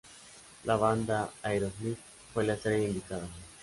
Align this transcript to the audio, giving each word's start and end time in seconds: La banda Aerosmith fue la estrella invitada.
La 0.63 0.77
banda 0.77 1.29
Aerosmith 1.43 1.99
fue 2.33 2.43
la 2.43 2.53
estrella 2.55 2.87
invitada. 2.87 3.29